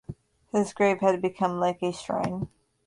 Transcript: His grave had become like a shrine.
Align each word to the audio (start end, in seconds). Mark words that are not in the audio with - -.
His 0.51 0.73
grave 0.73 1.01
had 1.01 1.21
become 1.21 1.59
like 1.59 1.83
a 1.83 1.91
shrine. 1.93 2.49